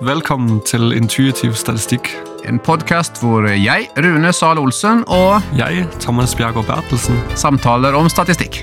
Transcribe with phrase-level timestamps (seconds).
[0.00, 2.06] Velkommen til Intuitiv statistikk.
[2.48, 7.18] En podkast hvor jeg, Rune Sahl Olsen, og Jeg, Thomas Bjergård Bertelsen.
[7.36, 8.62] samtaler om statistikk.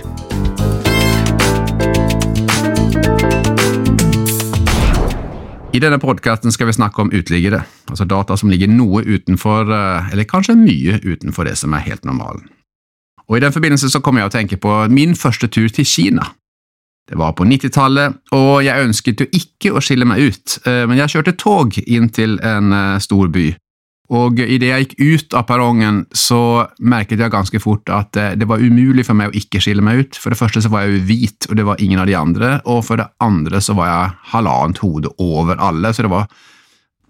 [5.73, 10.11] I denne podkasten skal vi snakke om uteliggere, altså data som ligger noe utenfor, eh,
[10.11, 12.49] eller kanskje mye utenfor det som er helt normalen.
[13.29, 16.33] Og I den forbindelse så kommer jeg å tenke på min første tur til Kina.
[17.07, 20.99] Det var på 90-tallet, og jeg ønsket jo ikke å skille meg ut, eh, men
[20.99, 23.47] jeg kjørte tog inn til en eh, stor by.
[24.17, 26.39] Og idet jeg gikk ut av perrongen, så
[26.79, 30.03] merket jeg ganske fort at eh, det var umulig for meg å ikke skille meg
[30.03, 30.19] ut.
[30.19, 32.51] For det første så var jeg jo hvit, og det var ingen av de andre,
[32.67, 36.27] og for det andre så var jeg halvannet hode over alle, så det var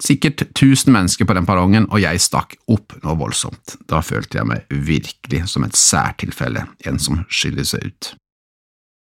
[0.02, 3.80] sikkert 1000 mennesker på den perrongen, og jeg stakk opp noe voldsomt.
[3.90, 8.14] Da følte jeg meg virkelig som et særtilfelle, en som skiller seg ut.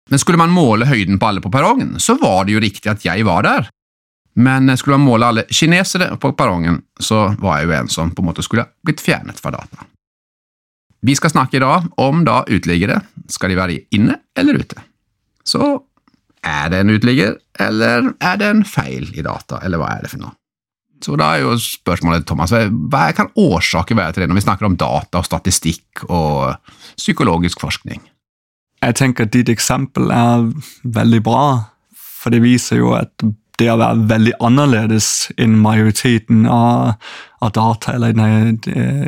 [0.08, 3.04] Men skulle man måle høyden på alle på perrongen, så var det jo riktig at
[3.04, 3.68] jeg var der.
[4.38, 8.22] Men skulle man måle alle kinesere på perrongen, så var jeg jo en som på
[8.22, 9.84] en måte skulle blitt fjernet fra data.
[11.02, 13.00] Vi skal snakke i dag om da uteliggere.
[13.30, 14.80] Skal de være inne eller ute?
[15.46, 15.76] Så
[16.46, 20.12] er det en uteligger, eller er det en feil i data, eller hva er det
[20.14, 20.34] for noe?
[21.04, 24.66] Så da er jo spørsmålet, Thomas, hva kan årsaken være til det når vi snakker
[24.66, 26.56] om data og statistikk og
[26.98, 28.02] psykologisk forskning?
[28.82, 30.48] Jeg tenker at ditt eksempel er
[30.84, 31.44] veldig bra,
[31.98, 33.10] for det viser jo at
[33.58, 35.08] det å være veldig annerledes
[35.40, 36.94] enn majoriteten av,
[37.42, 38.54] av data, eller nei,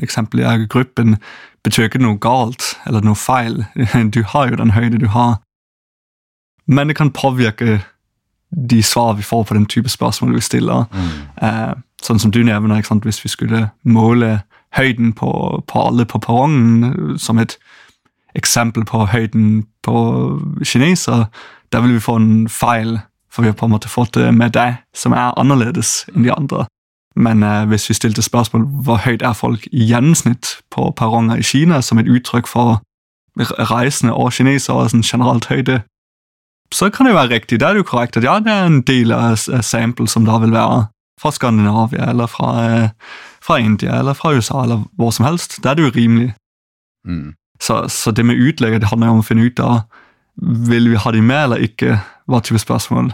[0.02, 1.14] eksempelet av gruppen,
[1.62, 3.62] betyr ikke noe galt eller noe feil.
[4.14, 5.38] Du har jo den høyde du har.
[6.66, 7.80] Men det kan påvirke
[8.50, 10.86] de svar vi får på den type spørsmål vi stiller.
[11.42, 14.40] Eh, sånn som du nevner, hvis vi skulle måle
[14.74, 15.30] høyden på,
[15.66, 17.58] på alle på perrongen som et
[18.34, 19.96] eksempel på høyden på
[20.64, 21.26] kineser,
[21.72, 22.98] der vil vi få en feil,
[23.30, 26.34] for vi har på en måte fått det med deg som er annerledes enn de
[26.34, 26.66] andre.
[27.16, 31.46] Men eh, hvis vi stilte spørsmål hvor høyt er folk i gjennomsnitt på perronger i
[31.46, 32.80] Kina, som et uttrykk for
[33.70, 35.80] reisende og kinesere sånn generelt høyde,
[36.74, 37.58] så kan det jo være riktig.
[37.60, 40.54] Det er jo korrekt at ja, det er en del av sample som da vil
[40.54, 40.86] være
[41.20, 42.90] fra Skandinavia, eller fra, eh,
[43.42, 45.58] fra India, eller fra USA, eller hvor som helst.
[45.62, 46.34] Det er det jo rimelig.
[47.04, 47.34] Mm.
[47.60, 49.82] Så, så det med utlegger det handler om å finne ut av
[50.40, 51.98] vil vi ha de med eller ikke,
[52.30, 53.10] hva type spørsmål.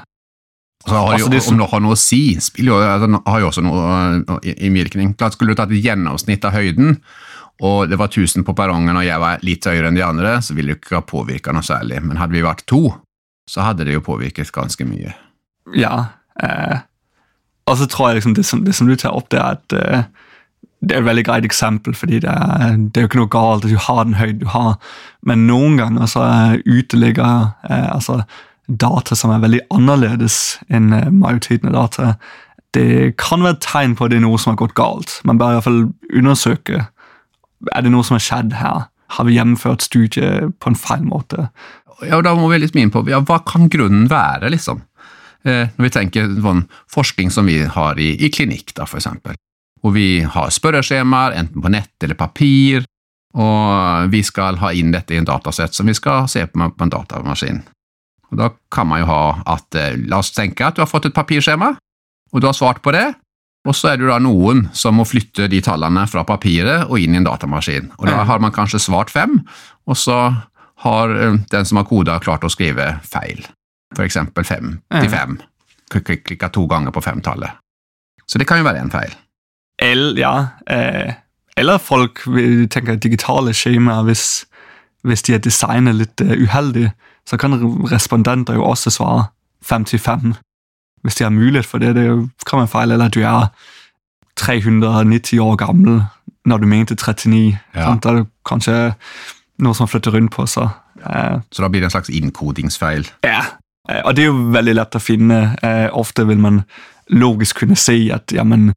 [0.86, 3.48] Så har Altså, som- Om det har noe å si, spiller jo, altså, har jo
[3.48, 5.16] også noe i- innvirkning.
[5.18, 7.00] Klart Skulle du tatt et gjennomsnitt av høyden,
[7.60, 10.54] og det var 1000 på perrongen og jeg var litt høyere enn de andre, så
[10.54, 12.02] ville det ikke ha påvirka noe særlig.
[12.04, 12.94] Men hadde vi vært to,
[13.50, 15.14] så hadde det jo påvirket ganske mye.
[15.74, 16.06] Ja.
[16.40, 16.78] Eh,
[17.66, 19.72] og så tror jeg liksom det som, det som du tar opp, det er at
[19.72, 20.04] eh,
[20.86, 23.66] det er et veldig greit eksempel, fordi det er, det er jo ikke noe galt
[23.66, 24.76] at du har den høyden du har,
[25.26, 28.22] men noen ganger så er uteligger eh, altså
[28.66, 32.16] data som er veldig annerledes enn eh, majoriteten av data.
[32.74, 35.20] Det kan være et tegn på at det er noe som har gått galt.
[35.26, 36.84] Man bør fall undersøke
[37.72, 38.86] er det noe som har skjedd her.
[39.16, 41.48] Har vi gjennomført studiet på en feil måte?
[42.02, 44.82] Ja, og Da må vi liksom inn på ja, hva kan grunnen være, liksom?
[45.46, 49.38] Eh, når vi tenker sånn forskning som vi har i, i klinikk, da, for eksempel.
[49.82, 52.84] Hvor vi har spørreskjemaer, enten på nett eller papir,
[53.36, 56.86] og vi skal ha inn dette i en datasett som vi skal se på på
[56.86, 57.62] en datamaskin.
[58.30, 61.06] Og Da kan man jo ha at eh, La oss tenke at du har fått
[61.06, 61.76] et papirskjema,
[62.32, 63.14] og du har svart på det,
[63.66, 67.14] og så er det da noen som må flytte de tallene fra papiret og inn
[67.14, 67.90] i en datamaskin.
[67.98, 69.40] Og Da har man kanskje svart fem,
[69.86, 70.34] og så
[70.86, 73.44] har eh, den som har koda klart å skrive feil.
[73.94, 75.38] For eksempel fem til fem.
[75.92, 77.50] Klikka to ganger på femtallet.
[78.26, 79.14] Så det kan jo være en feil.
[79.78, 80.46] El, ja.
[80.70, 81.12] Eh,
[81.56, 84.02] eller folk vil tenke digitale skjemaer.
[84.02, 84.46] Hvis,
[85.02, 86.90] hvis de er designet litt eh, uheldig,
[87.28, 87.56] så kan
[87.90, 89.24] respondenter jo også svare
[89.64, 90.34] fem til fem.
[91.02, 91.94] Hvis de har mulighet for det.
[91.94, 92.08] Det
[92.46, 93.48] kan være feil, eller at du er
[94.36, 96.02] 390 år gammel
[96.46, 97.58] når du mente 39.
[97.74, 97.84] Ja.
[97.84, 98.04] Sant?
[98.04, 98.74] Da er det kanskje
[99.58, 100.68] noe som flytter rundt på seg.
[101.00, 101.40] Ja.
[101.52, 103.08] Så da blir det en slags innkodingsfeil.
[103.24, 103.42] ja,
[103.88, 105.40] eh, og det er jo veldig lett å finne.
[105.92, 106.62] Ofte vil man
[107.10, 108.72] logisk kunne si at ja, men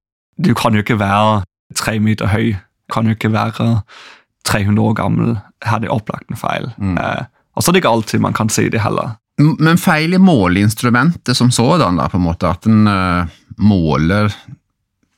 [0.45, 1.43] du kan jo ikke være
[1.75, 2.53] tre meter høy,
[2.91, 3.81] kan jo ikke være
[4.47, 5.35] 300 år gammel.
[5.65, 6.71] Her er det opplagt en feil.
[6.77, 6.97] Mm.
[6.97, 7.25] Eh,
[7.55, 9.17] og så er det ikke alltid man kan si det heller.
[9.39, 13.27] Men feil i måleinstrumentet som sådan, da, på en måte, at den uh,
[13.59, 14.33] måler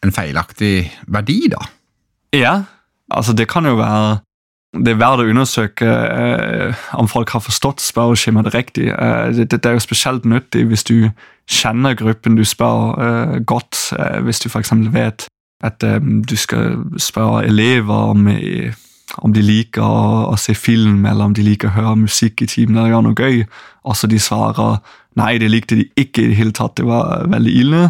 [0.05, 1.61] en feilaktig verdi, da.
[2.33, 2.53] Ja,
[3.09, 4.19] altså det kan jo være
[4.71, 8.87] det er verdt å undersøke eh, om folk har forstått spørreskjemaet riktig.
[8.93, 11.11] Eh, det, det er jo spesielt nyttig hvis du
[11.51, 13.91] kjenner gruppen du spør eh, godt.
[13.97, 14.71] Eh, hvis du f.eks.
[14.95, 15.27] vet
[15.61, 15.83] at
[16.25, 18.23] du skal spørre elever om,
[19.21, 22.47] om de liker å, å se film, eller om de liker å høre musikk i
[22.49, 23.43] timen eller gjøre noe gøy,
[23.85, 24.79] og så de svarer
[25.19, 27.83] nei, det likte de ikke i det hele tatt, det var veldig ille.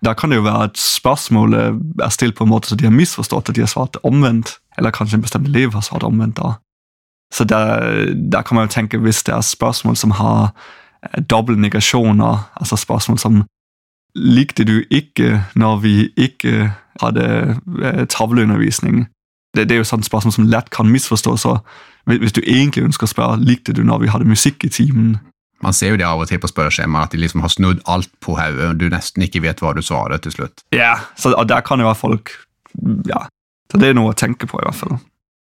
[0.00, 2.96] Da kan det jo være at spørsmålet er stilt på en måte så de har
[2.96, 6.36] misforstått at de har svart omvendt, eller kanskje en bestemt liv har svart omvendt.
[6.36, 6.54] da.
[7.32, 10.52] Så der, der kan man jo tenke, hvis det er spørsmål som har
[11.02, 13.42] eh, doble negasjoner, altså spørsmål som
[14.14, 19.06] likte du ikke når vi ikke hadde eh, tavleundervisning?
[19.56, 21.40] Det, det er jo sånne spørsmål som lett kan misforstås.
[21.40, 21.58] så
[22.04, 25.18] Hvis du egentlig ønsker å spørre likte du når vi hadde musikk i timen,
[25.62, 28.10] Man ser jo det av og til på spørreskjemaet, at de liksom har snudd alt
[28.20, 30.64] på hodet, og du nesten ikke vet hva du svarer til slutt.
[30.74, 32.32] Ja, så, og der kan jo være folk
[33.06, 33.28] Ja,
[33.72, 34.98] så det er noe å tenke på, i hvert fall.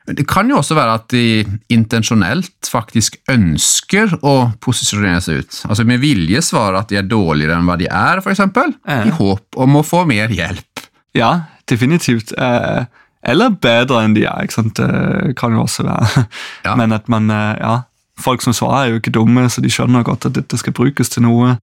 [0.03, 4.33] Det kan jo også være at de intensjonelt faktisk ønsker å
[4.63, 5.59] posisjonere seg ut.
[5.69, 9.05] Altså med vilje svarer at de er dårligere enn hva de er, f.eks., Eh.
[9.07, 10.83] i håp om å få mer hjelp.
[11.15, 12.33] Ja, definitivt.
[12.35, 12.83] Eh,
[13.23, 14.75] eller bedre enn de er, ikke sant.
[14.75, 16.25] Det kan jo også være.
[16.67, 16.75] Ja.
[16.79, 17.75] Men at man eh, Ja,
[18.19, 21.15] folk som svarer, er jo ikke dumme, så de skjønner godt at dette skal brukes
[21.15, 21.55] til noe.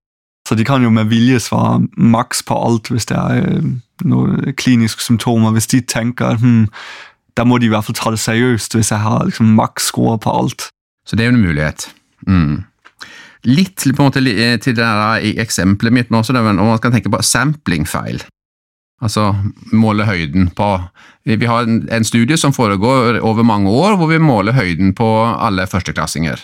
[0.50, 3.69] Så de kan jo med vilje svare maks på alt hvis det er eh,
[4.02, 5.52] noen kliniske symptomer.
[5.55, 6.64] Hvis de tenker hm,
[7.38, 10.19] da må de i hvert fall ta det seriøst hvis jeg har liksom maks score
[10.19, 10.67] på alt.
[11.06, 11.87] Så det er jo en mulighet.
[12.26, 12.64] Mm.
[13.47, 16.96] Litt på en måte eh, til det der i eksempelet mitt, nå, om man skal
[16.96, 18.25] tenke på samplingfeil.
[19.00, 19.31] Altså
[19.73, 20.67] måle høyden på
[21.25, 25.69] Vi har en studie som foregår over mange år, hvor vi måler høyden på alle
[25.70, 26.43] førsteklassinger.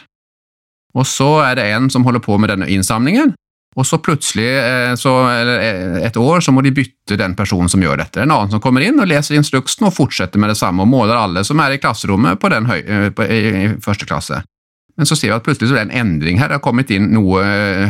[0.95, 3.35] Og så er det en som holder på med denne innsamlingen,
[3.77, 7.83] og så plutselig, eh, så, eh, et år, så må de bytte den personen som
[7.83, 8.23] gjør dette.
[8.23, 11.17] En annen som kommer inn og leser instruksen og fortsetter med det samme, og måler
[11.21, 14.41] alle som er i klasserommet på den høy, eh, på, i, i første klasse.
[14.97, 16.91] Men så ser vi at plutselig så er det en endring her, det har kommet
[16.91, 17.43] inn noe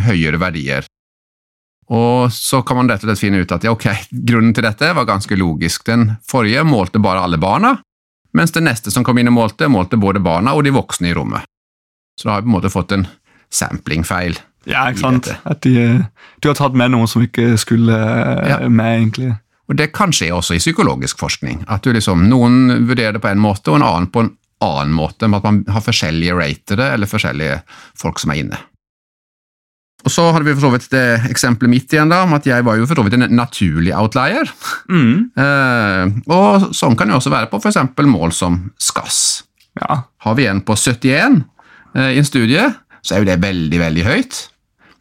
[0.08, 0.88] høyere verdier.
[1.94, 3.86] Og så kan man rett og slett finne ut at ja, ok,
[4.30, 5.86] grunnen til dette var ganske logisk.
[5.86, 7.76] Den forrige målte bare alle barna,
[8.34, 11.14] mens den neste som kom inn og målte, målte både barna og de voksne i
[11.14, 11.46] rommet.
[12.18, 13.06] Så da har vi på en måte fått en
[13.54, 14.34] samplingfeil.
[14.66, 15.28] Ja, ikke sant?
[15.46, 15.98] At de, de,
[16.42, 18.60] du har tatt med noen som ikke skulle eh, Ja.
[18.68, 19.34] med, egentlig.
[19.66, 21.64] Og det kan skje også i psykologisk forskning.
[21.70, 24.32] At du liksom, Noen vurderer det på en måte, og en annen på en
[24.62, 25.26] annen måte.
[25.28, 27.60] Med at man har forskjellige ratere, eller forskjellige
[27.98, 28.60] folk som er inne.
[30.06, 32.62] Og Så hadde vi for så vidt det eksempelet mitt igjen, da, om at jeg
[32.66, 34.46] var jo for så vidt en naturlig outlier.
[34.86, 35.30] Mm.
[35.34, 37.80] Eh, og sånn kan det også være på f.eks.
[38.06, 39.18] mål som SKAS.
[39.82, 40.04] Ja.
[40.22, 41.42] Har vi en på 71
[41.96, 42.68] eh, i en studie,
[43.02, 44.38] så er jo det veldig, veldig høyt.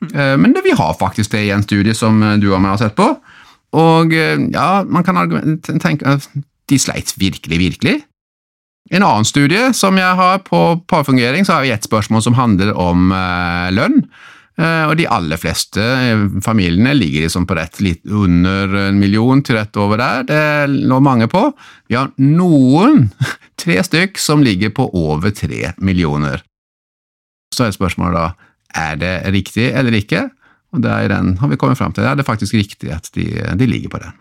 [0.01, 2.75] Eh, men det, vi har faktisk det i en studie som eh, du og meg
[2.75, 3.07] har sett på.
[3.75, 5.19] Og eh, ja, man kan
[5.81, 6.27] tenke at
[6.69, 7.97] de sleit virkelig, virkelig.
[8.93, 12.75] En annen studie som jeg har på parfungering, så har vi et spørsmål som handler
[12.77, 13.09] om
[13.73, 14.03] lønn.
[14.61, 15.81] Og de aller fleste
[16.45, 20.27] familiene ligger liksom på rett litt under en million til rett over der.
[20.29, 21.47] Det lå mange på.
[21.89, 23.07] Vi har noen,
[23.61, 26.45] tre stykk, som ligger på over tre millioner.
[27.55, 28.44] Så er spørsmålet da,
[28.75, 30.27] er det riktig eller ikke?
[30.75, 32.03] Og det er den har vi kommet fram til.
[32.03, 33.25] Er det faktisk riktig at de,
[33.55, 34.13] de ligger på den.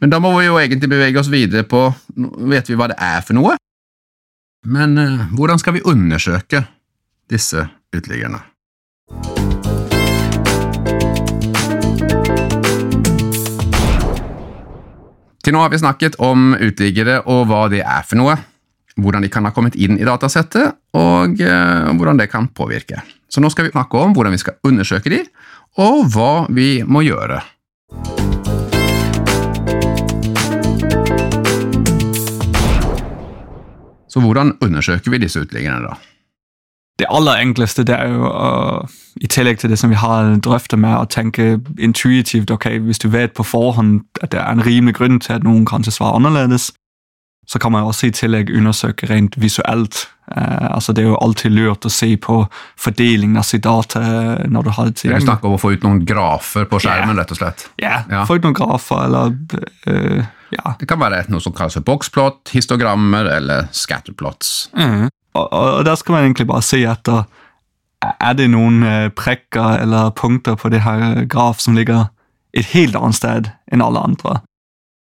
[0.00, 1.88] Men da må vi jo egentlig bevege oss videre på
[2.48, 3.56] vet vi hva det er for noe.
[4.66, 6.62] Men eh, hvordan skal vi undersøke
[7.30, 8.40] disse uteliggerne?
[15.44, 18.34] Til nå har vi snakket om uteliggere og hva det er for noe,
[18.98, 23.02] hvordan de kan ha kommet inn i datasettet, og eh, hvordan det kan påvirke.
[23.30, 25.22] Så nå skal vi snakke om hvordan vi skal undersøke de,
[25.78, 27.40] og hva vi må gjøre.
[34.08, 35.98] Så hvordan undersøker vi disse uteliggerne, da?
[36.98, 38.86] Det aller enkleste det er jo å,
[39.22, 42.50] i tillegg til det som vi har drøftet med, å tenke intuitivt.
[42.50, 45.62] ok, Hvis du vet på forhånd at det er en rimelig grunn til at noen
[45.68, 46.72] kanskje svarer annerledes,
[47.48, 50.02] så kan man også i tillegg undersøke rent visuelt.
[50.36, 52.42] Eh, altså Det er jo alltid lurt å se på
[52.76, 54.00] fordelingen av sitt data
[54.44, 55.24] når du har det Vi tilgjengelig.
[55.30, 57.68] snakker om å få ut noen grafer på skjermen, rett og slett.
[57.80, 58.26] Ja, Ja.
[58.28, 59.32] Få ut noen grafer, eller
[59.88, 60.74] uh, Ja.
[60.80, 64.70] Det kan være noe som kalles boksplott, histogrammer eller scatterplots.
[64.76, 65.08] Mm.
[65.34, 67.24] Og, og og der skal man egentlig bare se etter
[68.20, 72.08] Er det noen eh, prekker eller punkter på det her graf som ligger
[72.54, 74.38] et helt annet sted enn alle andre.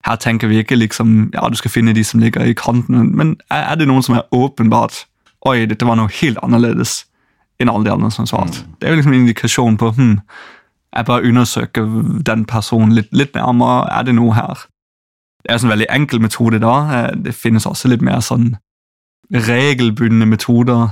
[0.05, 3.35] Her tenker vi ikke liksom, ja, du skal finne de som ligger i kanten, men
[3.51, 5.05] er det noen som er åpenbart
[5.41, 7.07] Oi, dette var noe helt annerledes
[7.57, 8.61] enn alle de andre som svarte.
[8.77, 10.11] Det er jo liksom en indikasjon på hm,
[10.95, 11.87] jeg bare undersøker
[12.25, 13.87] den personen litt, litt nærmere.
[13.89, 14.65] Er det noe her?
[15.41, 16.75] Det er en veldig enkel metode da.
[16.97, 18.57] Eh, Det finnes også litt mer sånn
[19.31, 20.91] regelbundne metoder.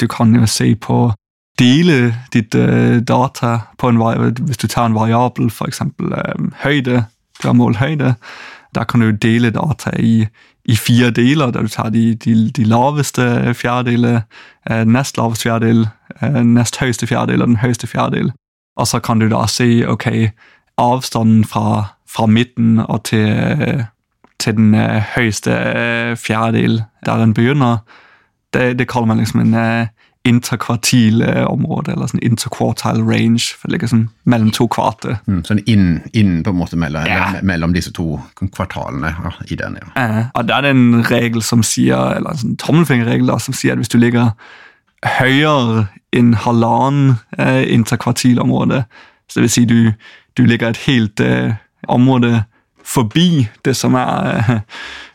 [0.00, 1.14] Du kan jo se på
[1.58, 3.98] dele ditt eh, data på en
[4.44, 5.80] Hvis du tar en variabel, f.eks.
[5.80, 7.06] Uh, høyde,
[7.42, 8.14] du har høyde,
[8.74, 10.26] da kan du dele data i,
[10.64, 14.22] i fire deler, der du tar de, de, de laveste fjerdedele,
[14.70, 15.88] eh, nest laveste fjerdedel,
[16.20, 18.32] eh, nest høyeste fjerdedel og den høyeste fjerdedel.
[18.76, 20.06] Og så kan du da se ok,
[20.80, 23.84] avstanden fra, fra midten og til,
[24.40, 24.74] til den
[25.16, 25.52] høyeste
[26.16, 27.84] fjerdedel, der den begynner,
[28.52, 29.54] det, det kaller man liksom en
[30.24, 33.56] interkvartil eh, område, eller sånn interquartile range.
[33.58, 35.16] for det ligger sånn mellom to kvarter.
[35.26, 37.40] Mm, sånn inn, inn på en måte mellom, Ja.
[37.42, 39.88] mellom disse to kvartalene ja, i den, ja.
[40.02, 43.72] Eh, og da er det en regel som sier, eller en sånn tommelfingerregel som sier
[43.72, 44.32] at hvis du ligger
[45.18, 48.84] høyere enn halvannen eh, interkvartilområde,
[49.28, 49.92] så det vil si du,
[50.38, 51.54] du ligger et helt eh,
[51.88, 52.44] område
[52.84, 54.60] forbi det som er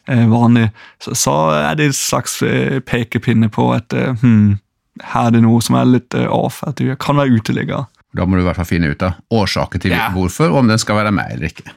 [0.08, 0.70] eh, vanlig,
[1.04, 4.58] så, så er det et slags eh, pekepinne på at eh, hmm,
[5.04, 7.86] her er det noe som er litt eh, off, at du kan være uteligger.
[8.18, 10.10] Da må du i hvert fall finne ut av årsaken til Ja.
[10.16, 11.72] hvorfor, og om den skal være med eller ikke.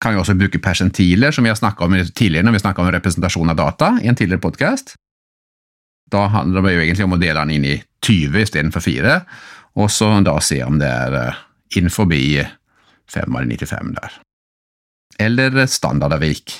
[0.00, 2.90] Kan jo også bruke persentiler, som vi har snakket om tidligere når vi snakket om
[2.94, 4.94] representasjon av data i en tidligere podcast.
[6.10, 9.20] Da handler det jo egentlig om å dele den inn i 20 istedenfor 4,
[9.76, 11.34] og så da se om det er eh,
[11.78, 12.40] inn forbi
[13.12, 14.16] 5 eller 95 der.
[15.20, 16.56] Eller standardavvik.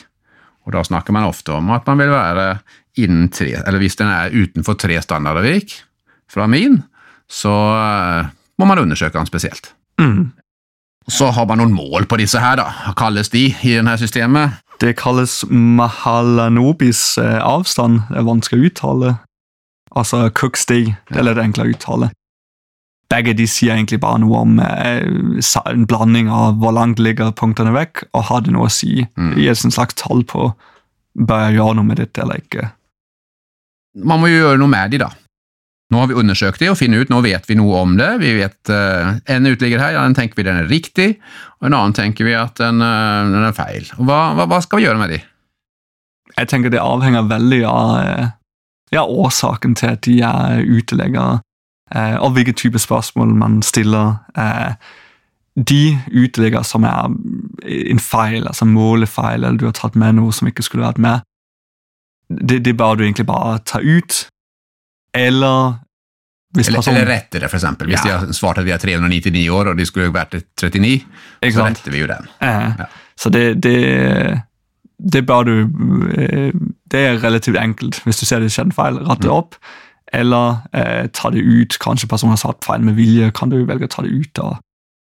[0.68, 2.60] Og da snakker man ofte om at man vil være
[2.98, 5.76] innen tre, eller hvis den er utenfor tre standardavvik
[6.30, 6.80] fra min,
[7.30, 9.72] så eh, må man undersøke den spesielt.
[10.00, 10.32] Mm.
[11.10, 12.68] Så har man noen mål på disse her, da.
[12.84, 14.60] Hva kalles de i denne systemet?
[14.80, 18.04] Det kalles Mahalanobis eh, avstand.
[18.10, 19.12] Det er vanskelig å uttale.
[19.90, 22.10] Altså Cooks eller Det enkle å uttale.
[23.10, 25.02] Begge de sier egentlig bare noe om eh,
[25.66, 29.02] en blanding av hvor langt ligger punktene vekk, og har det noe å si.
[29.18, 29.34] Mm.
[29.36, 30.52] Gir et slags tall på
[31.18, 32.68] bør jeg gjøre noe med dette eller ikke.
[33.98, 35.10] Man må jo gjøre noe med de, da.
[35.90, 38.12] Nå har vi undersøkt de og funnet ut, nå vet vi noe om det.
[38.22, 41.08] Vi vet uh, En uteligger her, ja, den tenker vi den er riktig,
[41.58, 43.90] og en annen tenker vi at den, uh, den er feil.
[43.98, 45.18] Hva, hva, hva skal vi gjøre med de?
[46.36, 48.32] Jeg tenker det avhenger veldig av eh,
[48.94, 51.40] ja, årsaken til at de er uteliggere,
[51.94, 54.20] eh, og hvilke type spørsmål man stiller.
[54.38, 54.72] Eh,
[55.56, 57.10] de uteliggere som er
[57.66, 61.26] en feil, altså målefeil, eller du har tatt med noe som ikke skulle vært med,
[62.30, 64.26] det, det bør du egentlig bare ta ut.
[65.14, 65.78] Eller
[66.56, 66.94] Eller, person...
[66.96, 67.86] eller rettere, for eksempel.
[67.88, 68.18] Hvis Ja.
[68.20, 71.04] de har svart at vi er 399 år, og de skulle vært 39,
[71.42, 71.54] Exakt.
[71.54, 72.26] så retter vi jo den.
[72.42, 72.74] Ja.
[72.78, 72.86] Ja.
[73.16, 74.42] Så det, det,
[75.12, 75.52] det bør du
[76.16, 76.52] eh,
[76.90, 78.00] Det er relativt enkelt.
[78.04, 79.36] Hvis du ser det skjedde feil, rett det Mm.
[79.36, 79.54] opp.
[80.12, 81.76] Eller eh, ta det ut.
[81.78, 83.30] Kanskje personen har satt feil med vilje.
[83.32, 84.56] Kan du velge å ta det ut og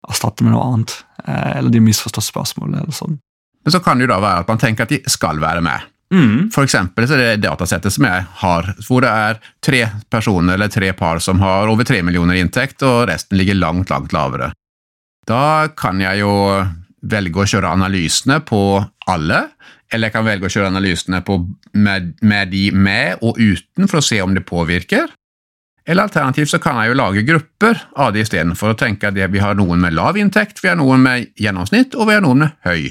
[0.09, 0.95] erstatte med noe annet.
[1.27, 2.81] Eh, eller de misforstår spørsmålet.
[2.81, 3.19] eller sånn.
[3.65, 5.81] Men så kan det jo da være at man tenker at de skal være med.
[6.15, 6.53] Mm.
[6.55, 9.83] For eksempel så er det datasettet som jeg har, hvor det er tre
[10.13, 13.91] personer eller tre par som har over tre millioner i inntekt, og resten ligger langt,
[13.91, 14.53] langt lavere.
[15.27, 16.33] Da kan jeg jo
[17.07, 18.61] velge å kjøre analysene på
[19.11, 19.43] alle,
[19.93, 21.23] eller jeg kan velge å kjøre analysene
[21.75, 25.11] med, med de med og uten for å se om det påvirker.
[25.87, 29.43] Eller alternativt så kan jeg jo lage grupper av det istedenfor å tenke at vi
[29.43, 32.57] har noen med lav inntekt, vi har noen med gjennomsnitt, og vi har noen med
[32.67, 32.89] høy.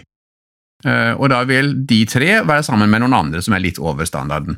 [0.86, 4.06] Eh, Og da vil de tre være sammen med noen andre som er litt over
[4.06, 4.58] standarden.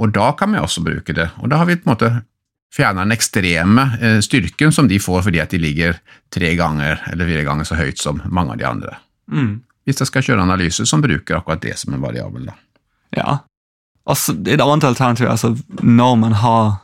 [0.00, 1.30] Og da kan vi også bruke det.
[1.42, 2.10] Og da har vi på en måte
[2.74, 5.98] fjerna den ekstreme eh, styrken som de får fordi at de ligger
[6.32, 8.96] tre ganger eller fire ganger så høyt som mange av de andre.
[9.30, 9.60] Mm.
[9.86, 12.46] Hvis jeg skal kjøre analyse som bruker akkurat det som en variabel.
[12.46, 12.54] da.
[13.16, 13.38] Ja.
[14.06, 16.78] Altså, et annet alternativ er altså, når man har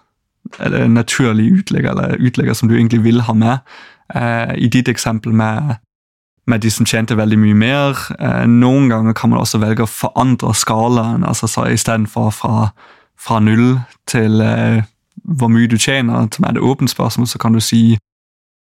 [0.62, 3.58] eller naturlig utlegger, eller utlegger som du egentlig vil ha med.
[4.14, 5.76] Eh, I ditt eksempel med,
[6.46, 8.02] med de som tjente veldig mye mer.
[8.20, 11.24] Eh, noen ganger kan man også velge å forandre skalaen.
[11.24, 12.70] altså så Istedenfor fra,
[13.18, 14.84] fra null til eh,
[15.26, 17.98] hvor mye du tjener, som er det åpne spørsmål, så kan du si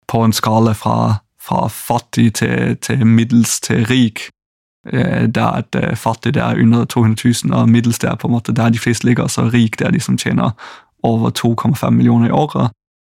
[0.08, 4.26] på en skala fra, fra fattig til, til middels til rik
[4.92, 8.28] eh, der at eh, fattig det er under 200 000, og middels det er på
[8.28, 10.50] en måte der de fleste ligger, så rik det er de som tjener
[11.02, 12.70] over 2,5 millioner i året.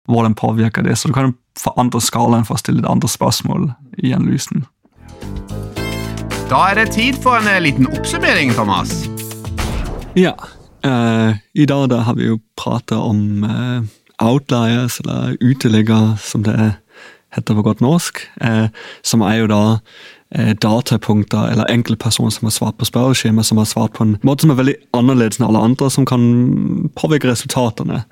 [0.09, 0.99] Hvordan påvirker det?
[0.99, 3.71] Så du kan forandre skalaen for å stille litt andre spørsmål
[4.03, 4.67] i analysen.
[6.51, 8.93] Da er det tid for en eh, liten oppsummering, Thomas.
[10.15, 10.35] Ja,
[10.85, 13.87] eh, i dag da har vi jo pratet om eh,
[14.23, 16.75] outliers, eller uteliggere, som det
[17.35, 18.69] heter på godt norsk, eh,
[19.03, 19.63] som er jo da
[20.61, 24.51] datapunkter eller enkeltpersoner som har svart på spørreskjema, som har svart på en måte som
[24.55, 26.25] er veldig annerledes enn alle andre, som kan
[26.99, 28.03] påvirke resultatene.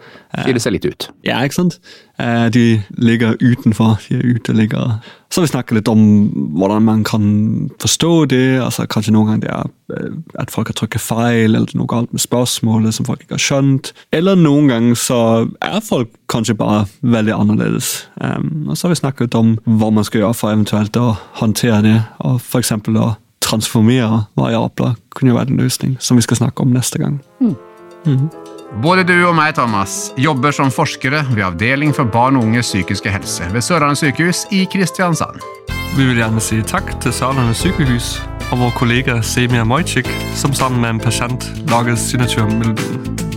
[0.44, 1.08] Skiller seg litt ut.
[1.26, 1.80] Ja, ikke sant?
[2.18, 5.00] Eh, De ligger utenfor, de er uteliggere.
[5.32, 6.02] Så har vi snakket litt om
[6.58, 8.60] hvordan man kan forstå det.
[8.60, 11.88] altså Kanskje noen ganger det er eh, at folk har trykket feil, eller er noe
[11.88, 13.92] galt med spørsmålet som folk ikke har skjønt.
[14.12, 15.20] Eller noen ganger så
[15.64, 18.06] er folk kanskje bare veldig annerledes.
[18.20, 21.80] Um, og så har vi snakket om hva man skal gjøre for eventuelt å håndtere
[21.84, 22.72] det, og f.eks.
[22.72, 27.20] å transformere variabler kunne jo være en løsning, som vi skal snakke om neste gang.
[28.82, 33.12] Både du og meg, Thomas, jobber som forskere ved Avdeling for barn og unges psykiske
[33.12, 35.42] helse ved Sørlandet sykehus i Kristiansand.
[35.96, 38.14] Vi vil gjerne si takk til Sørlandet sykehus
[38.52, 43.31] og vår kollega Semia Mojcik, som sammen med en pasient lager signaturmelodien.